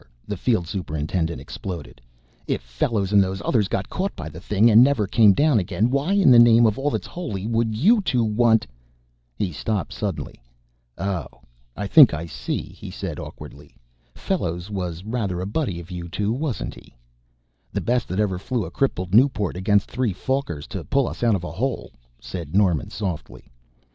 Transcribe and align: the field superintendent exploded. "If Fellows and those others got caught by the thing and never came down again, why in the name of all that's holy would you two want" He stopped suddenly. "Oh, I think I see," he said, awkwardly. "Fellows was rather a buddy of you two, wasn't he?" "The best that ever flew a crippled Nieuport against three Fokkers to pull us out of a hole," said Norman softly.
the 0.27 0.35
field 0.35 0.67
superintendent 0.67 1.39
exploded. 1.39 2.01
"If 2.47 2.63
Fellows 2.63 3.13
and 3.13 3.23
those 3.23 3.39
others 3.45 3.67
got 3.67 3.87
caught 3.87 4.15
by 4.15 4.29
the 4.29 4.39
thing 4.39 4.67
and 4.67 4.83
never 4.83 5.05
came 5.05 5.31
down 5.31 5.59
again, 5.59 5.91
why 5.91 6.13
in 6.13 6.31
the 6.31 6.39
name 6.39 6.65
of 6.65 6.79
all 6.79 6.89
that's 6.89 7.05
holy 7.05 7.45
would 7.45 7.75
you 7.75 8.01
two 8.01 8.23
want" 8.23 8.65
He 9.37 9.51
stopped 9.51 9.93
suddenly. 9.93 10.41
"Oh, 10.97 11.27
I 11.77 11.85
think 11.85 12.15
I 12.15 12.25
see," 12.25 12.61
he 12.63 12.89
said, 12.89 13.19
awkwardly. 13.19 13.75
"Fellows 14.15 14.71
was 14.71 15.05
rather 15.05 15.39
a 15.39 15.45
buddy 15.45 15.79
of 15.79 15.91
you 15.91 16.09
two, 16.09 16.33
wasn't 16.33 16.73
he?" 16.73 16.95
"The 17.71 17.79
best 17.81 18.07
that 18.07 18.19
ever 18.19 18.39
flew 18.39 18.65
a 18.65 18.71
crippled 18.71 19.13
Nieuport 19.13 19.55
against 19.55 19.91
three 19.91 20.13
Fokkers 20.15 20.65
to 20.69 20.83
pull 20.83 21.07
us 21.07 21.21
out 21.21 21.35
of 21.35 21.43
a 21.43 21.51
hole," 21.51 21.91
said 22.19 22.55
Norman 22.55 22.89
softly. 22.89 23.51